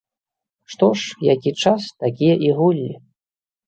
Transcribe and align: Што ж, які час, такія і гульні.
Што 0.75 0.89
ж, 1.03 1.21
які 1.33 1.51
час, 1.67 1.81
такія 2.03 2.35
і 2.51 2.55
гульні. 2.61 2.93